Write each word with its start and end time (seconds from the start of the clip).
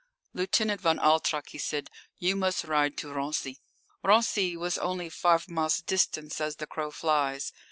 "Lieutenant 0.33 0.81
von 0.81 0.97
Altrock," 0.97 1.49
he 1.49 1.59
said, 1.59 1.91
"you 2.17 2.35
must 2.35 2.63
ride 2.63 2.97
to 2.97 3.13
Raincy." 3.13 3.57
Raincy 4.03 4.57
was 4.57 4.79
only 4.79 5.09
five 5.09 5.47
miles 5.47 5.83
distant, 5.83 6.41
as 6.41 6.55
the 6.55 6.65
crow 6.65 6.89
flies. 6.89 7.53